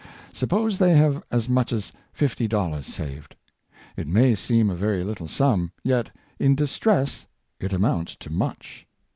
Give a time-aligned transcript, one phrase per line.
[0.33, 3.35] Suppose they have as much as fifty dollars saved.
[3.95, 7.27] It may seem a very little sum, yet in distress
[7.59, 8.87] it amounts to much.